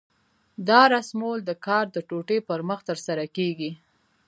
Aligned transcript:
دا 0.67 0.81
رسمول 0.95 1.39
د 1.45 1.51
کار 1.65 1.85
د 1.95 1.97
ټوټې 2.09 2.39
پر 2.47 2.59
مخ 2.69 2.79
ترسره 2.89 3.25
کېږي. 3.35 3.71